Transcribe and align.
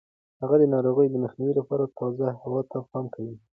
هغه 0.41 0.55
د 0.59 0.63
ناروغیو 0.73 1.13
د 1.13 1.15
مخنیوي 1.23 1.53
لپاره 1.59 1.93
تازه 1.97 2.27
هوا 2.41 2.61
ته 2.71 2.77
پام 2.91 3.05
کوي. 3.15 3.35